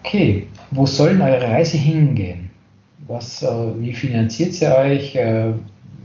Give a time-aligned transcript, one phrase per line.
[0.00, 2.50] Okay, wo soll denn eure Reise hingehen?
[3.06, 3.46] Was, äh,
[3.78, 5.14] wie finanziert ihr euch?
[5.16, 5.52] Äh,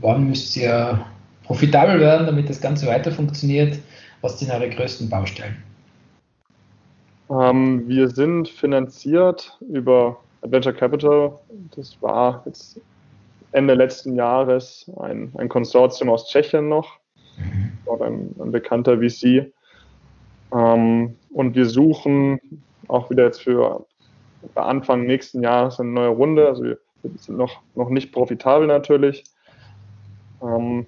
[0.00, 1.04] wann müsst ihr
[1.44, 3.78] profitabel werden, damit das Ganze weiter funktioniert?
[4.20, 5.62] Was sind eure größten Baustellen?
[7.30, 11.32] Ähm, wir sind finanziert über Adventure Capital.
[11.76, 12.80] Das war jetzt
[13.52, 16.98] Ende letzten Jahres ein, ein Konsortium aus Tschechien noch,
[17.38, 18.02] mhm.
[18.02, 19.52] ein, ein bekannter VC.
[20.52, 22.40] Ähm, und wir suchen
[22.88, 23.86] auch wieder jetzt für
[24.54, 26.46] Anfang nächsten Jahres eine neue Runde.
[26.48, 26.78] Also wir,
[27.16, 29.24] sind noch, noch nicht profitabel natürlich.
[30.42, 30.86] Ähm,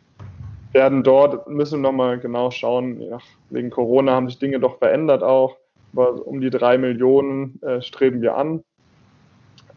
[0.72, 3.18] werden dort, müssen wir nochmal genau schauen, ja,
[3.50, 5.56] wegen Corona haben sich Dinge doch verändert auch.
[5.94, 8.62] Aber um die drei Millionen äh, streben wir an.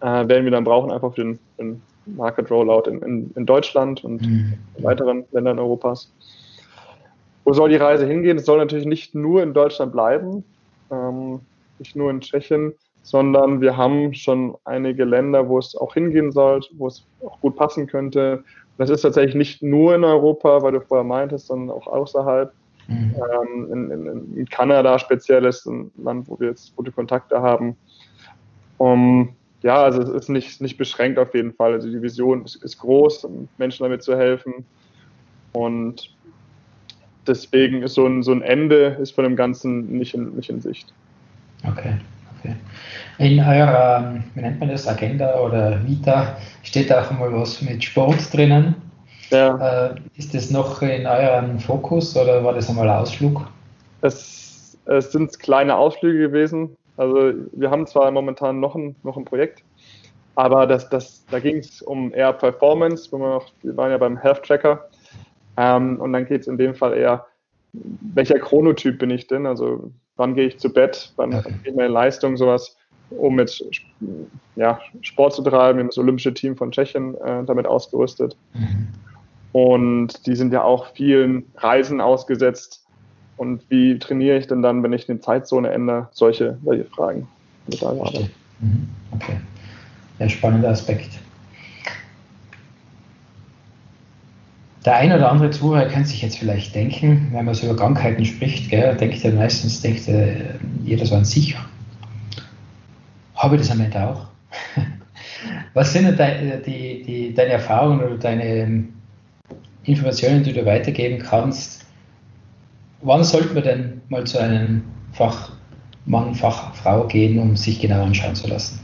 [0.01, 4.03] Äh, werden wir dann brauchen, einfach für den, den Market Rollout in, in, in Deutschland
[4.03, 4.53] und mhm.
[4.79, 6.11] weiteren Ländern Europas.
[7.43, 8.37] Wo soll die Reise hingehen?
[8.37, 10.43] Es soll natürlich nicht nur in Deutschland bleiben,
[10.91, 11.39] ähm,
[11.79, 16.61] nicht nur in Tschechien, sondern wir haben schon einige Länder, wo es auch hingehen soll,
[16.73, 18.43] wo es auch gut passen könnte.
[18.77, 22.53] Das ist tatsächlich nicht nur in Europa, weil du vorher meintest, sondern auch außerhalb.
[22.87, 23.15] Mhm.
[23.15, 27.75] Ähm, in, in, in, Kanada speziell ist ein Land, wo wir jetzt gute Kontakte haben.
[28.77, 31.73] Um, ja, also es ist nicht, nicht beschränkt auf jeden Fall.
[31.73, 34.65] Also die Vision ist, ist groß, um Menschen damit zu helfen.
[35.51, 36.15] Und
[37.27, 40.61] deswegen ist so ein, so ein Ende ist von dem Ganzen nicht in, nicht in
[40.61, 40.93] Sicht.
[41.67, 41.93] Okay,
[42.37, 42.55] okay.
[43.17, 48.33] In eurer, wie nennt man das, Agenda oder Vita steht auch mal was mit Sport
[48.33, 48.75] drinnen.
[49.29, 49.89] Ja.
[49.89, 53.45] Äh, ist das noch in eurem Fokus oder war das einmal Ausflug?
[54.01, 56.75] Es, es sind kleine Ausflüge gewesen.
[56.97, 59.63] Also wir haben zwar momentan noch ein, noch ein Projekt,
[60.35, 63.97] aber das, das, da ging es um eher Performance, wo wir, noch, wir waren ja
[63.97, 64.89] beim Health Tracker.
[65.57, 67.25] Ähm, und dann geht es in dem Fall eher,
[67.73, 69.45] welcher Chronotyp bin ich denn?
[69.45, 71.53] Also wann gehe ich zu Bett, wann okay.
[71.63, 72.75] ich meine Leistung, sowas,
[73.09, 73.63] um mit
[74.55, 75.77] ja, Sport zu treiben.
[75.77, 78.35] Wir haben das Olympische Team von Tschechien äh, damit ausgerüstet.
[78.53, 78.87] Mhm.
[79.51, 82.85] Und die sind ja auch vielen Reisen ausgesetzt.
[83.37, 86.09] Und wie trainiere ich denn dann, wenn ich eine Zeitzone ändere?
[86.11, 87.27] Solche, solche Fragen.
[87.71, 88.29] Okay.
[88.59, 88.89] Mhm.
[89.11, 89.37] okay.
[90.19, 91.09] Ja, spannender Aspekt.
[94.85, 98.23] Der ein oder andere Zuhörer kann sich jetzt vielleicht denken, wenn man so über Krankheiten
[98.23, 101.55] spricht, gell, denkt er meistens, denkt er, jeder so an sich.
[103.35, 104.27] Habe ich das am Ende auch?
[105.73, 108.87] Was sind denn die, die, deine Erfahrungen oder deine
[109.89, 111.85] Informationen, die du weitergeben kannst.
[113.01, 118.47] Wann sollte man denn mal zu einem Fachmann, Fachfrau gehen, um sich genau anschauen zu
[118.47, 118.79] lassen?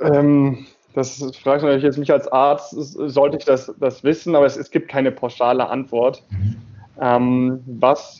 [0.00, 4.46] Ähm, das fragst du natürlich jetzt mich als Arzt, sollte ich das, das wissen, aber
[4.46, 6.22] es, es gibt keine pauschale Antwort.
[6.30, 6.56] Mhm.
[7.00, 8.18] Ähm, was,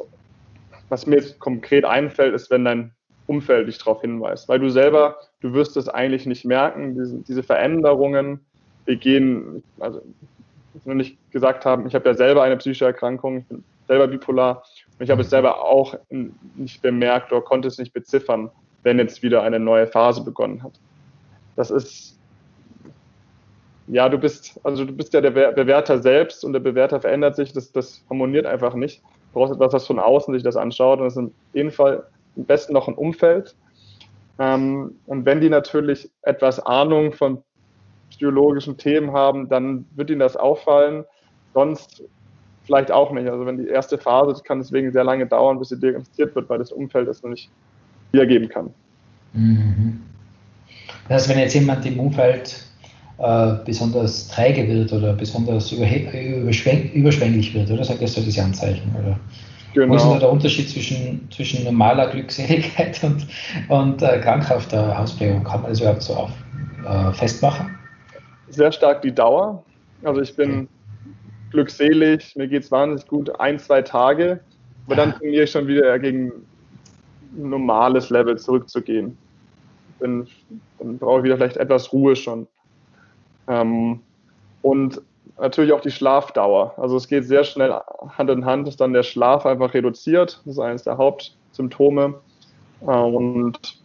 [0.88, 2.92] was mir jetzt konkret einfällt, ist, wenn dein
[3.26, 7.42] Umfeld dich darauf hinweist, weil du selber, du wirst es eigentlich nicht merken, diese, diese
[7.42, 8.40] Veränderungen,
[8.86, 10.00] wir gehen, also
[10.84, 14.62] noch nicht gesagt haben, ich habe ja selber eine psychische Erkrankung, ich bin selber bipolar
[14.98, 15.94] und ich habe es selber auch
[16.56, 18.50] nicht bemerkt oder konnte es nicht beziffern,
[18.82, 20.72] wenn jetzt wieder eine neue Phase begonnen hat.
[21.56, 22.17] Das ist,
[23.90, 27.52] ja, du bist, also du bist ja der Bewerter selbst und der Bewerter verändert sich,
[27.52, 29.02] das, das harmoniert einfach nicht.
[29.32, 32.06] Du brauchst etwas, was von außen sich das anschaut und das ist in jedem Fall
[32.36, 33.56] am besten noch ein Umfeld.
[34.38, 37.42] Ähm, und wenn die natürlich etwas Ahnung von
[38.10, 41.04] psychologischen Themen haben, dann wird ihnen das auffallen.
[41.54, 42.02] Sonst
[42.64, 43.28] vielleicht auch nicht.
[43.28, 46.48] Also wenn die erste Phase, das kann deswegen sehr lange dauern, bis sie diagnostiziert wird,
[46.48, 47.50] weil das Umfeld das noch nicht
[48.12, 48.70] wiedergeben kann.
[49.32, 50.02] Mhm.
[51.08, 52.67] Das heißt, wenn jetzt jemand im Umfeld
[53.18, 58.94] äh, besonders träge wird oder besonders überschwänglich wird, oder sagt das so diese Anzeichen?
[58.98, 59.18] Oder?
[59.74, 59.92] Genau.
[59.92, 63.26] Wo ist denn der Unterschied zwischen, zwischen normaler Glückseligkeit und,
[63.68, 65.44] und äh, krankhafter Ausprägung?
[65.44, 66.30] Kann man das überhaupt so auf,
[66.86, 67.78] äh, festmachen?
[68.50, 69.64] sehr stark die Dauer.
[70.02, 70.68] Also ich bin
[71.50, 74.40] glückselig, mir geht es wahnsinnig gut, ein, zwei Tage,
[74.86, 76.32] aber dann trainiere ich schon wieder gegen
[77.36, 79.16] ein normales Level zurückzugehen.
[79.98, 80.26] Bin,
[80.78, 82.46] dann brauche ich wieder vielleicht etwas Ruhe schon.
[83.48, 84.00] Ähm,
[84.62, 85.00] und
[85.38, 86.74] natürlich auch die Schlafdauer.
[86.76, 87.72] Also es geht sehr schnell
[88.16, 90.40] Hand in Hand, ist dann der Schlaf einfach reduziert.
[90.44, 92.14] Das ist eines der Hauptsymptome.
[92.80, 93.78] und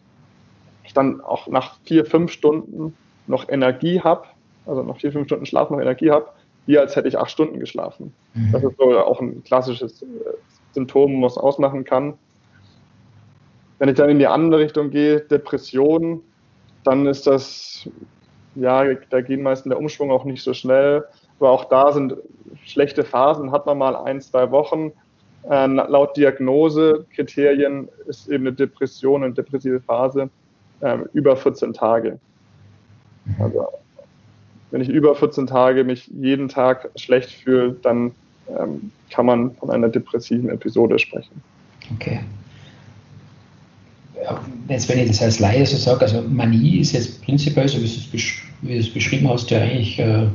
[0.84, 2.96] ich dann auch nach vier, fünf Stunden
[3.28, 4.28] noch Energie habe,
[4.66, 6.28] also nach vier, fünf Stunden Schlaf noch Energie habe,
[6.66, 8.14] wie als hätte ich acht Stunden geschlafen.
[8.34, 8.52] Mhm.
[8.52, 10.06] Das ist so auch ein klassisches äh,
[10.74, 12.14] Symptom, was ausmachen kann.
[13.80, 16.22] Wenn ich dann in die andere Richtung gehe, Depression,
[16.84, 17.90] dann ist das,
[18.56, 21.06] ja, da gehen meistens der Umschwung auch nicht so schnell.
[21.40, 22.16] Aber auch da sind
[22.66, 24.92] schlechte Phasen, hat man mal ein, zwei Wochen.
[25.50, 30.30] Äh, laut Diagnosekriterien ist eben eine Depression, eine depressive Phase
[30.82, 32.20] äh, über 14 Tage.
[33.40, 33.68] Also
[34.72, 38.12] wenn ich über 14 Tage mich jeden Tag schlecht fühle, dann
[38.58, 41.42] ähm, kann man von einer depressiven Episode sprechen.
[41.96, 42.22] Okay.
[44.70, 48.74] Jetzt, wenn ich das als Laie so sage, also Manie ist jetzt prinzipiell, so wie
[48.74, 50.28] du es beschrieben hast, ja eigentlich äh,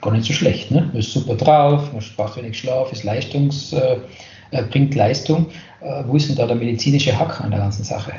[0.00, 0.70] gar nicht so schlecht.
[0.70, 0.82] Ne?
[0.82, 3.98] Du bist super drauf, man braucht wenig Schlaf, ist Leistungs, äh,
[4.50, 5.46] äh, bringt Leistung.
[5.80, 8.12] Äh, wo ist denn da der medizinische Hack an der ganzen Sache?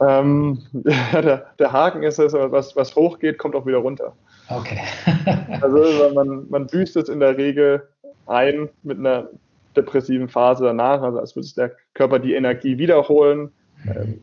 [0.00, 4.12] Ähm, der, der, Haken ist, dass was, was hochgeht, kommt auch wieder runter.
[4.48, 4.80] Okay.
[5.60, 7.82] also man, man büßt es in der Regel
[8.26, 9.28] ein mit einer
[9.76, 13.50] depressiven Phase danach, also als würde der Körper die Energie wiederholen.
[13.86, 14.20] Ähm,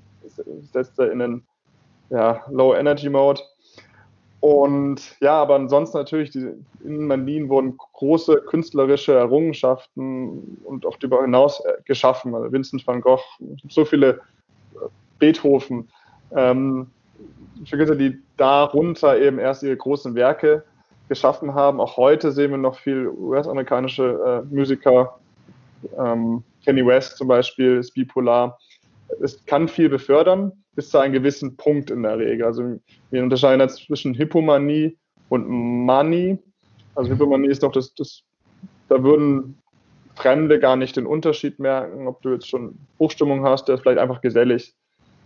[0.72, 1.44] setzt er in einen
[2.10, 3.42] ja, Low-Energy-Mode.
[4.40, 6.48] Und ja, aber ansonsten natürlich, die,
[6.84, 12.36] in Manlin wurden große künstlerische Errungenschaften und auch darüber hinaus äh, geschaffen.
[12.36, 13.24] Also Vincent van Gogh,
[13.68, 14.88] so viele äh,
[15.18, 15.90] Beethoven,
[16.36, 16.88] ähm,
[17.56, 20.64] die darunter eben erst ihre großen Werke
[21.10, 21.82] geschaffen haben.
[21.82, 25.18] Auch heute sehen wir noch viel US-amerikanische äh, Musiker,
[25.98, 28.60] ähm, Kenny West zum Beispiel ist bipolar.
[29.22, 32.46] Es kann viel befördern, bis zu einem gewissen Punkt in der Regel.
[32.46, 32.80] Also
[33.10, 34.98] wir unterscheiden jetzt zwischen Hypomanie
[35.30, 36.38] und Manie.
[36.96, 38.24] Also Hypomanie ist doch das, das,
[38.90, 39.58] da würden
[40.16, 44.00] Fremde gar nicht den Unterschied merken, ob du jetzt schon Hochstimmung hast, der ist vielleicht
[44.00, 44.74] einfach gesellig.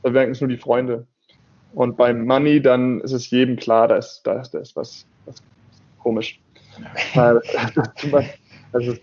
[0.03, 1.07] Da merken es nur die Freunde.
[1.73, 5.05] Und beim Money, dann ist es jedem klar, da ist, da ist, da ist was,
[5.25, 5.41] was
[5.99, 6.41] komisch.
[8.73, 8.95] also,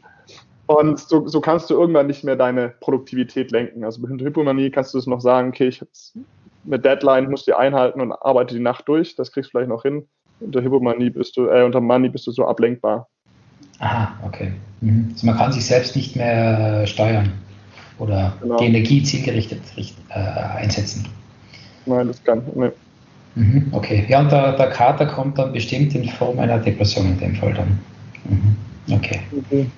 [0.68, 3.84] und so, so, kannst du irgendwann nicht mehr deine Produktivität lenken.
[3.84, 5.82] Also bei Hypomanie kannst du es noch sagen, okay, ich
[6.64, 9.16] mit Deadline musst du die einhalten und arbeite die Nacht durch.
[9.16, 10.06] Das kriegst du vielleicht noch hin.
[10.40, 13.08] Unter Hypomanie bist du, äh, unter Money bist du so ablenkbar.
[13.78, 14.52] Aha, okay.
[14.82, 15.08] Mhm.
[15.12, 17.32] Also man kann sich selbst nicht mehr steuern
[17.98, 18.58] oder genau.
[18.58, 19.62] die Energie zielgerichtet
[20.10, 21.08] äh, einsetzen.
[21.86, 22.42] Nein, das kann.
[22.54, 22.70] Nee.
[23.36, 24.04] Mhm, okay.
[24.06, 27.54] Ja, und der, der Kater kommt dann bestimmt in Form einer Depression in dem Fall
[27.54, 27.78] dann.
[28.28, 28.94] Mhm.
[28.94, 29.20] Okay.
[29.50, 29.72] Mhm.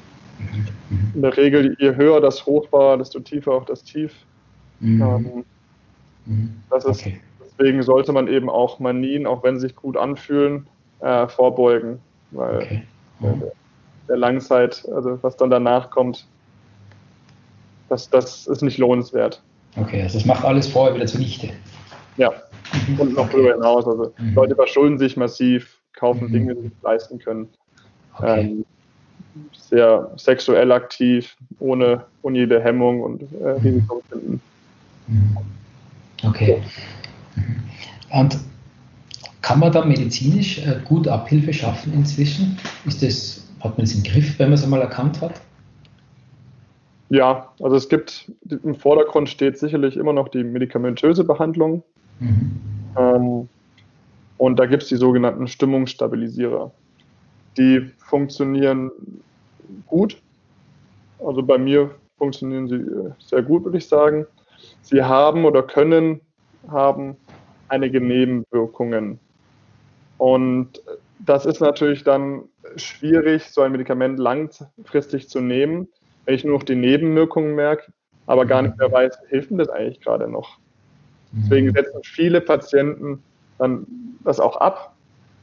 [0.91, 1.13] Mhm.
[1.15, 4.13] In der Regel, je höher das Hoch war, desto tiefer auch das Tief.
[4.81, 5.03] Mhm.
[5.03, 5.45] Ähm,
[6.27, 6.63] mhm.
[6.71, 7.21] das ist, okay.
[7.61, 10.67] Deswegen sollte man eben auch Manien, auch wenn sie sich gut anfühlen,
[11.01, 11.99] äh, vorbeugen.
[12.31, 12.83] Weil okay.
[13.21, 13.53] der,
[14.09, 16.27] der Langzeit, also was dann danach kommt,
[17.91, 19.43] das, das ist nicht lohnenswert.
[19.77, 21.51] Okay, also das macht alles vorher wieder zunichte.
[22.17, 22.33] Ja,
[22.99, 23.87] und noch darüber hinaus.
[23.87, 24.35] Also mhm.
[24.35, 26.33] Leute verschulden sich massiv, kaufen mhm.
[26.33, 27.49] Dinge, die sie leisten können.
[28.17, 28.41] Okay.
[28.41, 28.65] Ähm,
[29.53, 33.51] sehr sexuell aktiv, ohne, ohne jede Hemmung und äh.
[33.63, 34.41] Risiko finden.
[36.23, 36.63] Okay.
[38.11, 38.39] Und
[39.43, 42.59] kann man da medizinisch äh, gut Abhilfe schaffen inzwischen?
[42.85, 45.41] Ist das, hat man es im Griff, wenn man es einmal erkannt hat?
[47.09, 51.83] Ja, also es gibt, im Vordergrund steht sicherlich immer noch die medikamentöse Behandlung.
[52.21, 52.61] Mhm.
[52.97, 53.49] Ähm,
[54.39, 56.71] und da gibt es die sogenannten Stimmungsstabilisierer.
[57.61, 58.91] Die funktionieren
[59.87, 60.17] gut.
[61.19, 64.27] Also bei mir funktionieren sie äh, sehr gut, würde ich sagen.
[64.81, 66.23] Sie haben oder können
[66.69, 67.19] haben
[67.69, 69.21] einige Nebenwirkungen.
[70.17, 70.83] Und
[71.19, 72.45] das ist natürlich dann
[72.77, 75.87] schwierig, so ein Medikament langfristig zu nehmen,
[76.25, 77.93] wenn ich nur noch die Nebenwirkungen merke,
[78.27, 80.59] aber gar nicht mehr weiß, hilft mir das eigentlich gerade noch.
[81.33, 81.73] Deswegen mhm.
[81.73, 83.23] setzen viele Patienten
[83.59, 83.87] dann
[84.25, 84.97] das auch ab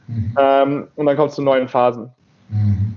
[0.08, 0.34] mhm.
[0.38, 2.08] ähm, und dann kommt es zu neuen Phasen.
[2.48, 2.94] Mhm.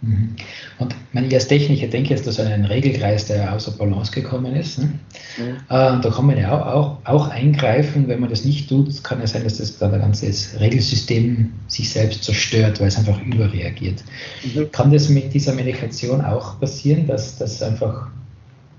[0.00, 0.36] mhm.
[0.78, 4.78] Und wenn ich als Techniker denke jetzt dass ein Regelkreis, der außer Balance gekommen ist.
[4.78, 4.98] Ne?
[5.38, 5.56] Mhm.
[5.68, 8.08] Äh, da kann man ja auch, auch, auch, eingreifen.
[8.08, 11.90] Wenn man das nicht tut, kann ja sein, dass das dann ein ganzes Regelsystem sich
[11.90, 14.02] selbst zerstört, weil es einfach überreagiert.
[14.42, 14.72] Mhm.
[14.72, 18.08] Kann das mit dieser Medikation auch passieren, dass das einfach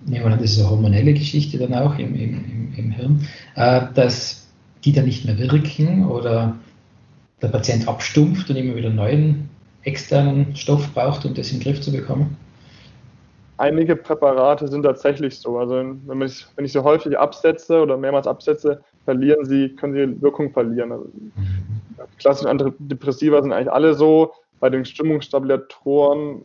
[0.06, 4.48] nehmen wir das ist eine hormonelle Geschichte dann auch im, im, im Hirn, äh, dass
[4.84, 6.56] die dann nicht mehr wirken oder
[7.42, 9.50] der Patient abstumpft und immer wieder neuen
[9.84, 12.38] externen Stoff braucht, um das in den Griff zu bekommen?
[13.58, 15.58] Einige Präparate sind tatsächlich so.
[15.58, 20.22] Also wenn, ich, wenn ich sie häufig absetze oder mehrmals absetze, verlieren sie, können sie
[20.22, 20.92] Wirkung verlieren.
[20.92, 21.36] Also, mhm.
[22.18, 24.34] klassische Antidepressiva sind eigentlich alle so.
[24.60, 26.42] Bei den Stimmungsstabilisatoren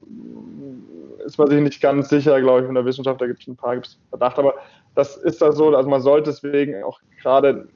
[1.25, 3.57] ist man sich nicht ganz sicher, glaube ich, in der Wissenschaft, da gibt es ein
[3.57, 4.55] paar gibt's Verdacht, aber
[4.95, 7.69] das ist da so, also man sollte deswegen auch gerade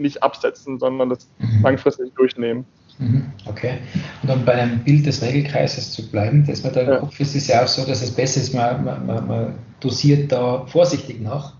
[0.00, 1.62] nicht absetzen, sondern das mhm.
[1.62, 2.64] langfristig durchnehmen.
[2.98, 3.24] Mhm.
[3.46, 3.78] Okay.
[4.22, 6.96] Und um bei einem Bild des Regelkreises zu bleiben, das man da im ja.
[6.98, 10.66] Kopf ist, ist ja auch so, dass es besser ist, man, man, man dosiert da
[10.66, 11.54] vorsichtig nach.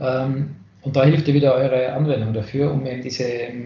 [0.00, 0.50] Ähm,
[0.82, 3.24] und da hilft ja wieder eure Anwendung dafür, um eben diese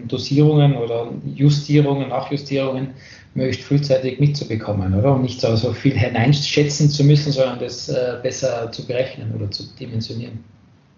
[0.09, 2.89] Dosierungen oder Justierungen, Nachjustierungen
[3.35, 5.15] möglichst frühzeitig mitzubekommen, oder?
[5.15, 9.51] Um nicht so, so viel hineinschätzen zu müssen, sondern das äh, besser zu berechnen oder
[9.51, 10.43] zu dimensionieren.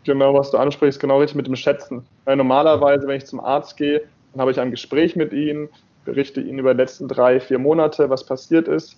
[0.07, 2.07] Genau, was du ansprichst, genau richtig mit dem Schätzen.
[2.25, 5.69] Weil normalerweise, wenn ich zum Arzt gehe, dann habe ich ein Gespräch mit ihm,
[6.05, 8.97] berichte ihm über die letzten drei, vier Monate, was passiert ist.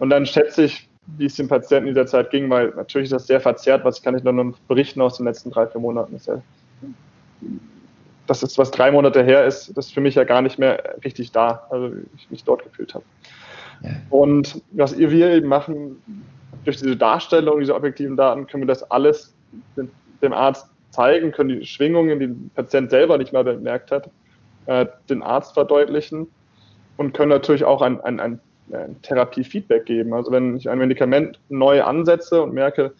[0.00, 0.86] Und dann schätze ich,
[1.16, 4.02] wie es dem Patienten in dieser Zeit ging, weil natürlich ist das sehr verzerrt, was
[4.02, 6.12] kann ich nur berichten aus den letzten drei, vier Monaten.
[6.12, 6.42] Das ist, ja,
[8.26, 10.96] das ist, was drei Monate her ist, das ist für mich ja gar nicht mehr
[11.02, 13.04] richtig da, also ich mich dort gefühlt habe.
[13.82, 13.90] Ja.
[14.10, 16.02] Und was wir eben machen,
[16.64, 19.34] durch diese Darstellung, diese objektiven Daten, können wir das alles
[20.22, 24.10] dem Arzt zeigen, können die Schwingungen, die der Patient selber nicht mehr bemerkt hat,
[24.66, 26.26] äh, den Arzt verdeutlichen
[26.96, 28.40] und können natürlich auch ein, ein, ein,
[28.72, 30.12] ein Therapiefeedback geben.
[30.12, 32.92] Also wenn ich ein Medikament neu ansetze und merke,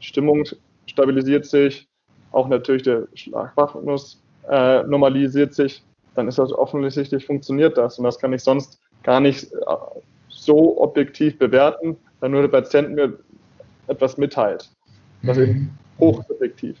[0.00, 0.44] Stimmung
[0.86, 1.88] stabilisiert sich,
[2.32, 5.82] auch natürlich der Schlagwachnus äh, normalisiert sich,
[6.14, 7.98] dann ist das offensichtlich funktioniert das.
[7.98, 9.56] Und das kann ich sonst gar nicht äh,
[10.28, 13.18] so objektiv bewerten, da nur der Patient mir
[13.86, 14.70] etwas mitteilt.
[15.22, 15.70] Mhm.
[15.98, 16.76] Hochsubjektiv.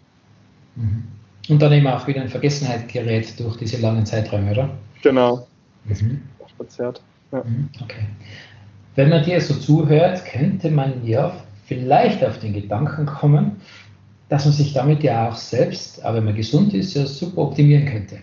[0.76, 1.04] Mhm.
[1.48, 4.70] Und dann eben auch wieder in Vergessenheit gerät durch diese langen Zeiträume, oder?
[5.02, 5.46] Genau.
[5.84, 6.22] Mhm.
[6.56, 7.02] Verzerrt.
[7.32, 7.44] Ja.
[7.44, 7.68] Mhm.
[7.82, 8.06] Okay.
[8.94, 13.60] Wenn man dir so zuhört, könnte man ja vielleicht auf den Gedanken kommen,
[14.28, 17.86] dass man sich damit ja auch selbst, aber wenn man gesund ist, ja super optimieren
[17.86, 18.18] könnte.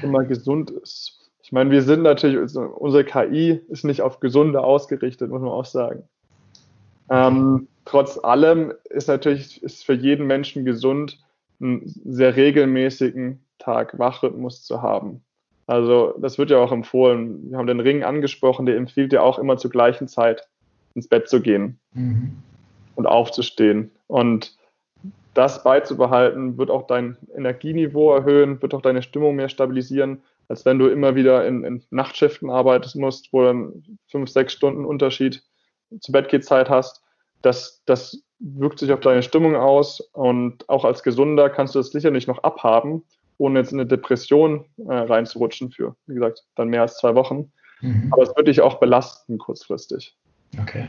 [0.00, 1.14] Wenn man gesund ist.
[1.42, 5.64] Ich meine, wir sind natürlich, unsere KI ist nicht auf Gesunde ausgerichtet, muss man auch
[5.64, 6.02] sagen.
[7.10, 11.18] Ähm, trotz allem ist natürlich ist für jeden Menschen gesund,
[11.60, 15.22] einen sehr regelmäßigen Tag-Wach-Rhythmus zu haben.
[15.66, 17.50] Also das wird ja auch empfohlen.
[17.50, 20.48] Wir haben den Ring angesprochen, der empfiehlt ja auch immer zur gleichen Zeit
[20.94, 22.36] ins Bett zu gehen mhm.
[22.94, 23.90] und aufzustehen.
[24.06, 24.56] Und
[25.34, 30.78] das beizubehalten, wird auch dein Energieniveau erhöhen, wird auch deine Stimmung mehr stabilisieren, als wenn
[30.78, 35.44] du immer wieder in, in Nachtschiften arbeiten musst, wo dann fünf, sechs Stunden Unterschied
[36.00, 37.02] zur Bettgehzeit hast.
[37.42, 41.90] Das, das wirkt sich auf deine Stimmung aus und auch als Gesunder kannst du das
[41.90, 43.04] sicherlich noch abhaben,
[43.38, 47.52] ohne jetzt in eine Depression äh, reinzurutschen für, wie gesagt, dann mehr als zwei Wochen.
[47.80, 48.08] Mhm.
[48.12, 50.16] Aber es wird dich auch belasten kurzfristig.
[50.60, 50.88] Okay.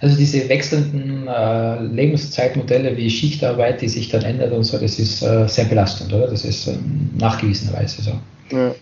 [0.00, 5.22] Also diese wechselnden äh, Lebenszeitmodelle wie Schichtarbeit, die sich dann ändert und so, das ist
[5.22, 6.28] äh, sehr belastend, oder?
[6.28, 8.12] Das ist ähm, nachgewiesenerweise so.
[8.50, 8.74] Ja.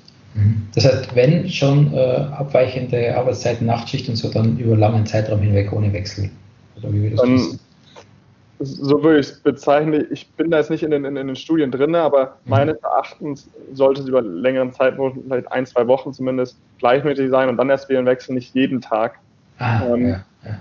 [0.75, 5.73] Das heißt, wenn schon äh, abweichende Arbeitszeiten, Nachtschicht und so, dann über langen Zeitraum hinweg
[5.73, 6.31] ohne Wechsel.
[6.77, 7.59] Oder wie würdest du das
[8.59, 10.07] so würde ich es bezeichnen.
[10.11, 12.51] Ich bin da jetzt nicht in den, in den Studien drin, aber mhm.
[12.51, 17.57] meines Erachtens sollte es über längeren Zeitraum, vielleicht ein, zwei Wochen zumindest, gleichmäßig sein und
[17.57, 19.19] dann erst wieder ein Wechsel, nicht jeden Tag.
[19.59, 20.59] Ah, ähm, ja, ja.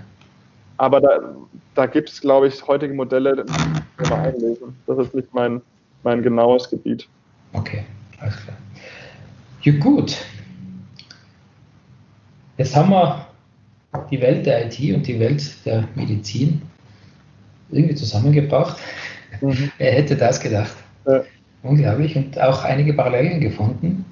[0.78, 1.34] Aber da,
[1.74, 4.76] da gibt es, glaube ich, heutige Modelle, die wir einlesen.
[4.86, 5.62] Das ist nicht mein,
[6.02, 7.08] mein genaues Gebiet.
[7.54, 7.84] Okay,
[8.20, 8.56] alles klar.
[9.62, 10.16] Ja, gut.
[12.58, 13.26] Jetzt haben wir
[14.10, 16.62] die Welt der IT und die Welt der Medizin
[17.70, 18.76] irgendwie zusammengebracht.
[19.40, 19.70] Mhm.
[19.78, 20.76] Wer hätte das gedacht?
[21.06, 21.22] Ja.
[21.62, 22.16] Unglaublich.
[22.16, 24.04] Und auch einige Parallelen gefunden.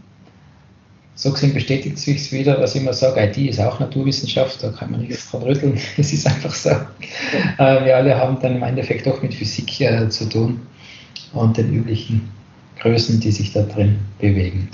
[1.16, 4.90] So gesehen bestätigt sich wieder, was ich immer sage, IT ist auch Naturwissenschaft, da kann
[4.90, 6.70] man nichts dran rütteln, es ist einfach so.
[6.70, 10.60] Äh, wir alle haben dann im Endeffekt doch mit Physik äh, zu tun
[11.32, 12.28] und den üblichen
[12.80, 14.68] Größen, die sich da drin bewegen.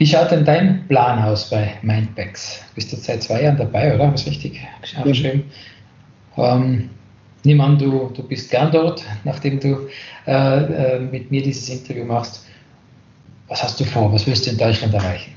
[0.00, 2.64] Wie schaut denn dein Plan aus bei Mindpacks?
[2.74, 4.10] Bist du seit zwei Jahren dabei, oder?
[4.14, 4.58] Ich richtig
[4.96, 5.44] aufgeschrieben?
[6.36, 6.42] Mhm.
[6.42, 6.90] Ähm,
[7.44, 9.90] nimm an, du, du bist gern dort, nachdem du
[10.26, 12.46] äh, äh, mit mir dieses Interview machst.
[13.48, 14.10] Was hast du vor?
[14.10, 15.34] Was willst du in Deutschland erreichen?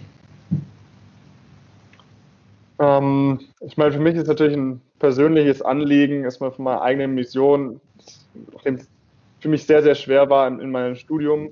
[2.79, 7.82] Ähm, ich meine, für mich ist natürlich ein persönliches Anliegen, erstmal von meiner eigenen Mission,
[8.53, 8.88] nachdem es
[9.41, 11.50] für mich sehr, sehr schwer war in, in meinem Studium,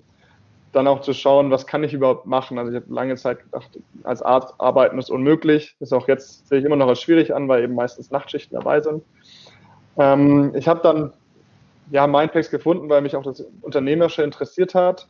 [0.72, 2.58] dann auch zu schauen, was kann ich überhaupt machen.
[2.58, 3.70] Also ich habe lange Zeit gedacht,
[4.04, 5.75] als Arzt arbeiten ist unmöglich.
[5.80, 8.80] Ist auch jetzt, sehe ich immer noch als schwierig an, weil eben meistens Nachtschichten dabei
[8.80, 9.04] sind.
[9.98, 11.13] Ähm, ich habe dann
[11.92, 15.08] ja Mindpacks gefunden, weil mich auch das Unternehmerische interessiert hat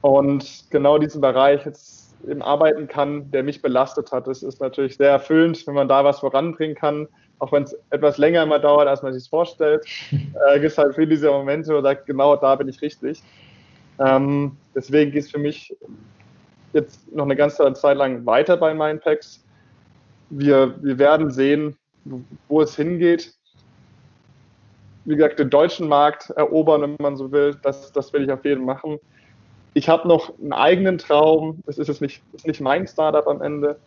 [0.00, 4.26] und genau diesen Bereich jetzt eben arbeiten kann, der mich belastet hat.
[4.26, 7.08] Das ist natürlich sehr erfüllend, wenn man da was voranbringen kann,
[7.38, 9.84] auch wenn es etwas länger immer dauert, als man sich vorstellt.
[10.48, 13.22] Äh, gibt es halt viele diese Momente, wo man sagt, genau da bin ich richtig.
[14.00, 15.76] Ähm, deswegen geht es für mich
[16.72, 19.44] jetzt noch eine ganze Zeit lang weiter bei Mindpacks
[20.30, 21.76] wir, wir werden sehen,
[22.48, 23.34] wo es hingeht.
[25.04, 28.44] Wie gesagt, den deutschen Markt erobern, wenn man so will, das, das will ich auf
[28.44, 28.98] jeden Fall machen.
[29.74, 31.60] Ich habe noch einen eigenen Traum.
[31.66, 33.78] Das ist jetzt nicht, ist nicht mein Startup am Ende.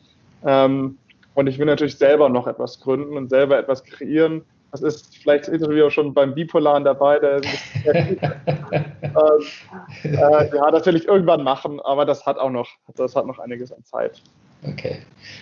[0.45, 0.97] Ähm,
[1.33, 4.43] und ich will natürlich selber noch etwas gründen und selber etwas kreieren.
[4.73, 7.19] Das ist vielleicht das Interview schon beim Bipolaren dabei.
[7.19, 7.41] Der,
[7.85, 9.13] ähm,
[10.03, 13.37] äh, ja, das will ich irgendwann machen, aber das hat auch noch, das hat noch
[13.37, 14.19] einiges an Zeit.
[14.67, 14.97] Okay.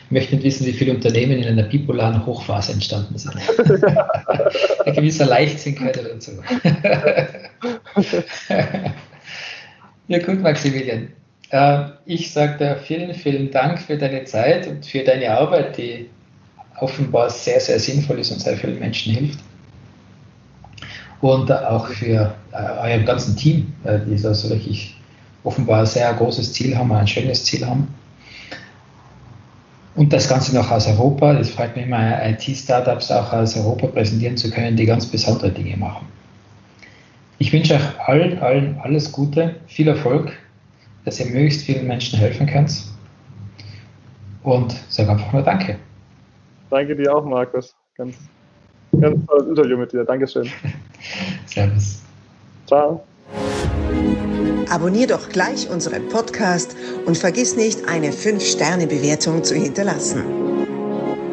[0.05, 3.38] Ich möchte nicht wissen, wie viele Unternehmen in einer bipolaren Hochphase entstanden sind.
[4.85, 6.31] Ein gewisser Leichtsinn gehört dazu.
[10.09, 11.07] ja, gut, Maximilian.
[11.51, 16.09] Äh, ich sage dir vielen, vielen Dank für deine Zeit und für deine Arbeit, die
[16.80, 19.40] offenbar sehr, sehr sinnvoll ist und sehr vielen Menschen hilft.
[21.22, 24.96] Und auch für äh, euer ganzen Team, äh, die so wirklich
[25.44, 27.88] offenbar ein sehr großes Ziel haben, ein schönes Ziel haben.
[29.96, 31.34] Und das Ganze noch aus Europa.
[31.34, 35.78] Das freut mich immer, IT-Startups auch aus Europa präsentieren zu können, die ganz besondere Dinge
[35.78, 36.08] machen.
[37.38, 40.32] Ich wünsche euch allen, allen alles Gute, viel Erfolg,
[41.06, 42.84] dass ihr möglichst vielen Menschen helfen könnt.
[44.44, 45.78] Und sage einfach nur Danke.
[46.72, 47.75] Danke dir auch, Markus.
[47.98, 48.16] Ganz,
[49.00, 50.06] ganz tolles Interview mit dir.
[50.06, 50.50] Dankeschön.
[51.46, 52.01] Servus.
[52.66, 53.04] Ciao.
[54.70, 60.24] Abonnier doch gleich unseren Podcast und vergiss nicht, eine 5-Sterne-Bewertung zu hinterlassen.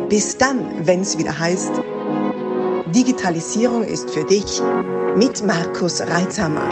[0.09, 1.71] Bis dann, wenn es wieder heißt,
[2.92, 4.61] Digitalisierung ist für dich
[5.16, 6.68] mit Markus Reitzhammer.